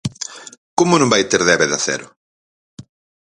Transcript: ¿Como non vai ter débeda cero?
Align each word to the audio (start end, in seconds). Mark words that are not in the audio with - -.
¿Como 0.77 0.93
non 0.97 1.11
vai 1.13 1.23
ter 1.31 1.41
débeda 1.49 1.77
cero? 1.87 2.07